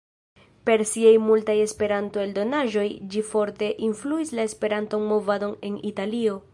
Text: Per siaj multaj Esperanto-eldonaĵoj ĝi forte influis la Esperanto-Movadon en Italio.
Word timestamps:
Per 0.69 0.77
siaj 0.91 1.11
multaj 1.25 1.55
Esperanto-eldonaĵoj 1.65 2.87
ĝi 3.15 3.25
forte 3.31 3.71
influis 3.91 4.35
la 4.39 4.49
Esperanto-Movadon 4.51 5.59
en 5.71 5.83
Italio. 5.93 6.41